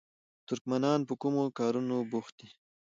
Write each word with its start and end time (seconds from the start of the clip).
ترکمنان 0.47 0.99
په 1.09 1.13
کومو 1.21 1.43
کارونو 1.59 1.95
بوخت 2.11 2.33
دي؟ 2.39 2.49